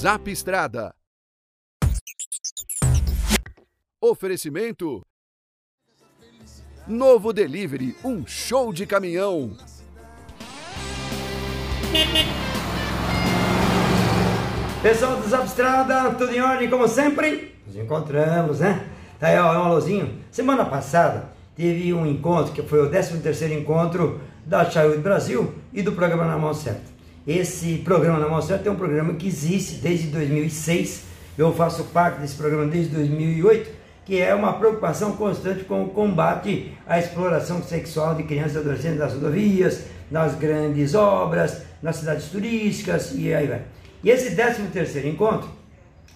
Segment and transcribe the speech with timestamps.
[0.00, 0.94] Zap Estrada.
[4.00, 5.02] Oferecimento.
[6.88, 9.54] Novo Delivery, um show de caminhão.
[14.82, 17.54] Pessoal do Zap Estrada, tudo em ordem como sempre?
[17.66, 18.88] Nos encontramos, né?
[19.18, 20.18] Tá aí, ó, é um alôzinho.
[20.30, 25.92] Semana passada teve um encontro, que foi o 13º encontro da Chaiúde Brasil e do
[25.92, 26.99] programa Na Mão Certa.
[27.32, 31.04] Esse programa Na Mão Certa é um programa que existe desde 2006.
[31.38, 33.70] Eu faço parte desse programa desde 2008,
[34.04, 38.98] que é uma preocupação constante com o combate à exploração sexual de crianças e adolescentes
[38.98, 43.62] nas rodovias, nas grandes obras, nas cidades turísticas e aí vai.
[44.02, 45.48] E esse 13 terceiro encontro,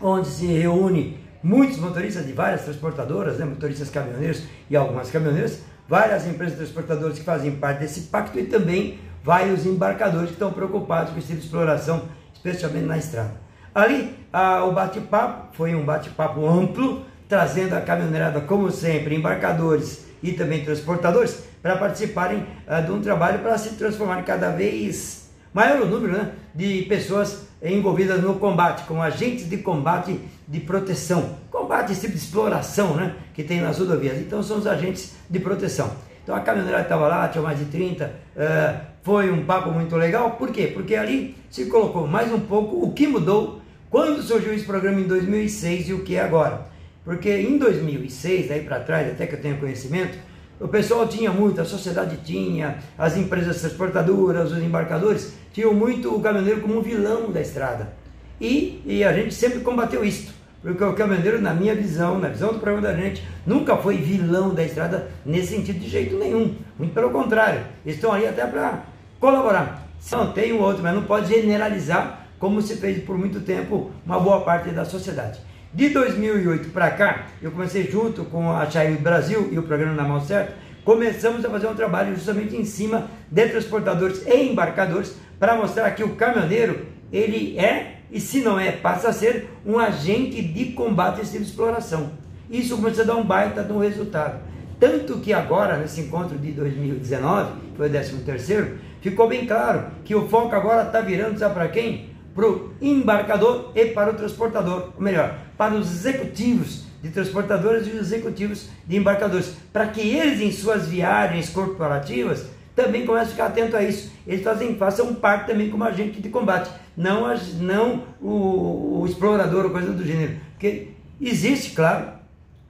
[0.00, 6.26] onde se reúne muitos motoristas de várias transportadoras, né, motoristas caminhoneiros e algumas caminhoneiras, várias
[6.26, 11.18] empresas transportadoras que fazem parte desse pacto e também vários embarcadores que estão preocupados com
[11.18, 12.02] esse tipo de exploração,
[12.34, 13.40] especialmente na estrada.
[13.74, 20.32] Ali, a, o bate-papo foi um bate-papo amplo, trazendo a caminhoneirada, como sempre, embarcadores e
[20.32, 25.86] também transportadores, para participarem a, de um trabalho para se transformarem cada vez maior o
[25.86, 31.36] número né, de pessoas envolvidas no combate, como agentes de combate de proteção.
[31.50, 34.18] Combate, esse tipo de exploração né, que tem nas rodovias.
[34.18, 35.90] Então são os agentes de proteção.
[36.22, 39.96] Então a caminhoneira estava lá, tinha mais de 30, uh, eh, foi um papo muito
[39.96, 40.32] legal.
[40.32, 40.70] Por quê?
[40.72, 45.06] Porque ali se colocou mais um pouco o que mudou quando surgiu esse programa em
[45.06, 46.66] 2006 e o que é agora.
[47.04, 50.16] Porque em 2006, daí para trás, até que eu tenho conhecimento,
[50.60, 56.20] o pessoal tinha muito, a sociedade tinha, as empresas transportadoras, os embarcadores, tinham muito o
[56.20, 57.92] caminhoneiro como um vilão da estrada.
[58.40, 60.32] E, e a gente sempre combateu isso.
[60.62, 64.54] Porque o caminhoneiro, na minha visão, na visão do programa da gente, nunca foi vilão
[64.54, 66.54] da estrada nesse sentido de jeito nenhum.
[66.78, 68.84] Muito pelo contrário, estão ali até para
[69.22, 69.86] colaborar.
[70.10, 74.18] Não, tem um outro, mas não pode generalizar como se fez por muito tempo uma
[74.18, 75.38] boa parte da sociedade.
[75.72, 80.02] De 2008 para cá, eu comecei junto com a Chair Brasil e o programa Na
[80.02, 85.54] Mão Certa, começamos a fazer um trabalho justamente em cima de transportadores e embarcadores para
[85.54, 90.42] mostrar que o caminhoneiro, ele é, e se não é, passa a ser um agente
[90.42, 92.10] de combate a de exploração.
[92.50, 94.42] Isso começou a dar um baita de um resultado.
[94.80, 100.14] Tanto que agora, nesse encontro de 2019, foi o 13 terceiro, ficou bem claro que
[100.14, 102.12] o foco agora está virando, sabe para quem?
[102.34, 107.90] para o embarcador e para o transportador, ou melhor, para os executivos de transportadores e
[107.90, 113.46] os executivos de embarcadores, para que eles em suas viagens corporativas também comecem a ficar
[113.46, 114.10] atentos a isso.
[114.26, 119.64] Eles fazem, façam parte também como agente de combate, não, as, não o, o explorador
[119.64, 120.36] ou coisa do gênero.
[120.52, 120.88] Porque
[121.20, 122.06] existe, claro,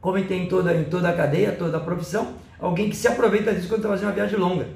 [0.00, 3.52] como tem em toda, em toda a cadeia, toda a profissão, alguém que se aproveita
[3.52, 4.68] disso quando está fazendo uma viagem longa.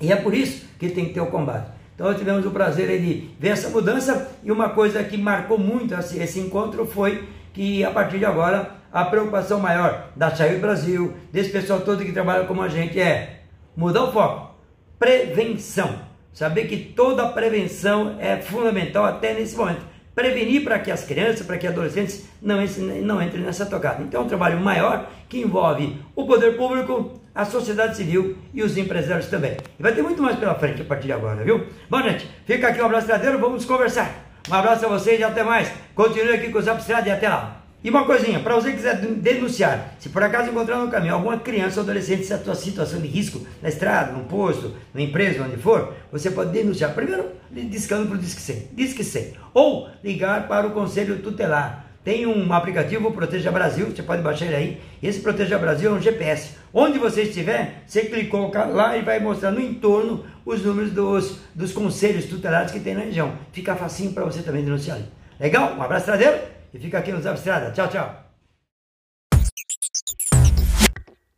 [0.00, 1.70] E é por isso que tem que ter o combate.
[1.94, 6.38] Então tivemos o prazer de ver essa mudança e uma coisa que marcou muito esse
[6.38, 11.80] encontro foi que a partir de agora a preocupação maior da Chair Brasil, desse pessoal
[11.80, 13.40] todo que trabalha como a gente é
[13.74, 14.54] mudar o foco,
[14.98, 16.00] prevenção.
[16.32, 19.80] Saber que toda prevenção é fundamental até nesse momento.
[20.14, 22.58] Prevenir para que as crianças, para que adolescentes não,
[23.02, 24.02] não entrem nessa tocada.
[24.02, 28.78] Então é um trabalho maior que envolve o poder público, a sociedade civil e os
[28.78, 29.58] empresários também.
[29.78, 31.66] E vai ter muito mais pela frente a partir de agora, viu?
[31.90, 34.24] Bom, gente, fica aqui um abraço tradeiro, vamos conversar.
[34.48, 35.70] Um abraço a vocês e até mais.
[35.94, 37.62] Continue aqui com o Zap Estrada e até lá.
[37.84, 41.38] E uma coisinha, para você que quiser denunciar, se por acaso encontrar no caminho alguma
[41.38, 45.92] criança ou adolescente em situação de risco na estrada, no posto, na empresa, onde for,
[46.10, 46.94] você pode denunciar.
[46.94, 49.34] Primeiro, discando para o Disque 100, Disque 100.
[49.52, 54.54] Ou ligar para o Conselho Tutelar tem um aplicativo Proteja Brasil, você pode baixar ele
[54.54, 54.82] aí.
[55.02, 56.54] Esse Proteja Brasil é um GPS.
[56.72, 61.72] Onde você estiver, você clicou lá e vai mostrar no entorno os números dos, dos
[61.72, 63.36] conselhos tutelares que tem na região.
[63.50, 65.08] Fica facinho para você também denunciar ali.
[65.40, 65.74] Legal?
[65.74, 66.38] Um abraço tradeiro
[66.72, 67.72] e fica aqui no Zap Estrada.
[67.72, 68.24] Tchau, tchau.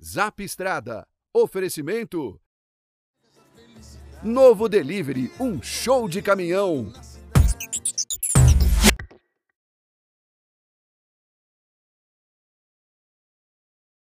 [0.05, 1.07] Zap Estrada.
[1.33, 2.39] Oferecimento.
[4.23, 6.93] Novo Delivery, um show de caminhão.